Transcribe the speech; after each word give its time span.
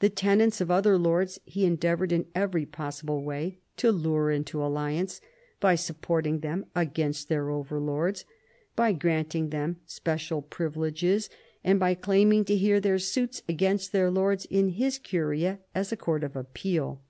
The 0.00 0.10
tenants 0.10 0.60
of 0.60 0.72
other 0.72 0.98
lords 0.98 1.38
he 1.44 1.64
endeavoured 1.64 2.10
in 2.10 2.26
every 2.34 2.66
possible 2.66 3.22
way 3.22 3.58
to 3.76 3.92
lure 3.92 4.28
into 4.28 4.60
alliance, 4.60 5.20
by 5.60 5.76
supporting 5.76 6.40
them 6.40 6.66
against 6.74 7.28
their 7.28 7.48
overlords, 7.48 8.24
by 8.74 8.92
granting 8.92 9.50
them 9.50 9.76
special 9.86 10.42
privileges, 10.42 11.30
and 11.62 11.78
by 11.78 11.94
claiming 11.94 12.44
to 12.46 12.56
hear 12.56 12.80
their 12.80 12.98
suits 12.98 13.44
against 13.48 13.92
their 13.92 14.10
lords 14.10 14.46
in 14.46 14.70
his 14.70 14.98
curia 14.98 15.60
as 15.76 15.92
a 15.92 15.96
court 15.96 16.24
of 16.24 16.34
appeal. 16.34 17.00